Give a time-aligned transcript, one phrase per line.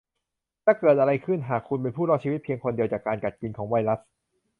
[0.65, 3.99] จะเกิดอะไรขึ้นหากคุณเป็นผู้รอดชีวิตเพียงคนเดียวจากการกัดกินของไวรัส